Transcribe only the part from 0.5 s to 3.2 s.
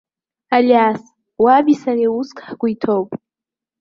Алиас, уаби сареи уск ҳгәы иҭоуп.